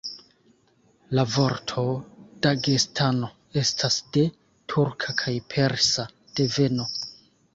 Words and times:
La 1.17 1.23
vorto 1.33 1.83
Dagestano 2.47 3.29
estas 3.63 3.97
de 4.17 4.25
turka 4.75 5.15
kaj 5.23 5.35
persa 5.55 6.09
deveno. 6.41 6.91